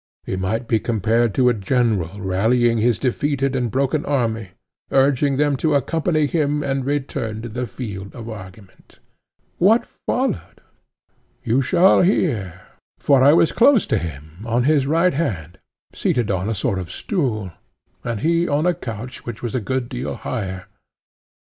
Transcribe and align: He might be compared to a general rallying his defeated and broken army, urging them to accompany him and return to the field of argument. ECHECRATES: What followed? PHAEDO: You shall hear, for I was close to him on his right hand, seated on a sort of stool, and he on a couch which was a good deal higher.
He 0.23 0.35
might 0.35 0.67
be 0.67 0.79
compared 0.79 1.35
to 1.35 1.47
a 1.49 1.53
general 1.53 2.19
rallying 2.21 2.79
his 2.79 2.97
defeated 2.97 3.55
and 3.55 3.69
broken 3.69 4.03
army, 4.03 4.53
urging 4.89 5.37
them 5.37 5.55
to 5.57 5.75
accompany 5.75 6.25
him 6.25 6.63
and 6.63 6.83
return 6.83 7.43
to 7.43 7.49
the 7.49 7.67
field 7.67 8.15
of 8.15 8.27
argument. 8.27 8.97
ECHECRATES: 8.97 9.55
What 9.59 9.85
followed? 9.85 10.33
PHAEDO: 10.33 10.63
You 11.43 11.61
shall 11.61 12.01
hear, 12.01 12.61
for 12.97 13.23
I 13.23 13.33
was 13.33 13.51
close 13.51 13.85
to 13.85 13.99
him 13.99 14.39
on 14.43 14.63
his 14.63 14.87
right 14.87 15.13
hand, 15.13 15.59
seated 15.93 16.31
on 16.31 16.49
a 16.49 16.55
sort 16.55 16.79
of 16.79 16.89
stool, 16.89 17.51
and 18.03 18.21
he 18.21 18.47
on 18.47 18.65
a 18.65 18.73
couch 18.73 19.23
which 19.23 19.43
was 19.43 19.53
a 19.53 19.61
good 19.61 19.87
deal 19.87 20.15
higher. 20.15 20.65